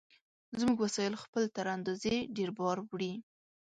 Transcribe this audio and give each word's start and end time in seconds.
زموږ 0.59 0.77
وسایل 0.81 1.13
خپل 1.23 1.43
تر 1.55 1.65
اندازې 1.75 2.13
ډېر 2.35 2.49
بار 2.59 2.77
وړي. 2.89 3.13